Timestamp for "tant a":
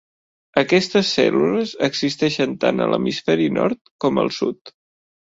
2.63-2.87